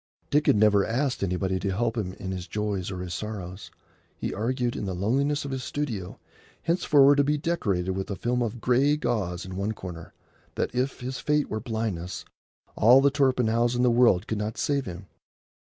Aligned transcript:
Dick 0.31 0.47
had 0.47 0.55
never 0.55 0.83
asked 0.83 1.21
anybody 1.21 1.59
to 1.59 1.69
help 1.69 1.95
him 1.95 2.13
in 2.13 2.31
his 2.31 2.47
joys 2.47 2.89
or 2.89 3.01
his 3.01 3.13
sorrows. 3.13 3.69
He 4.17 4.33
argued, 4.33 4.75
in 4.75 4.85
the 4.85 4.95
loneliness 4.95 5.45
of 5.45 5.51
his 5.51 5.63
studio, 5.63 6.19
henceforward 6.63 7.17
to 7.17 7.23
be 7.23 7.37
decorated 7.37 7.91
with 7.91 8.09
a 8.09 8.15
film 8.15 8.41
of 8.41 8.59
gray 8.59 8.97
gauze 8.97 9.45
in 9.45 9.55
one 9.55 9.73
corner, 9.73 10.15
that, 10.55 10.73
if 10.73 11.01
his 11.01 11.19
fate 11.19 11.51
were 11.51 11.59
blindness, 11.59 12.25
all 12.75 12.99
the 12.99 13.11
Torpenhows 13.11 13.75
in 13.75 13.83
the 13.83 13.91
world 13.91 14.25
could 14.25 14.39
not 14.39 14.57
save 14.57 14.87
him. 14.87 15.05